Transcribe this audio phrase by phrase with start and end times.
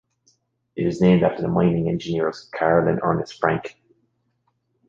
[0.75, 3.75] It is named after the mining engineers, Carl and Ernest Francke.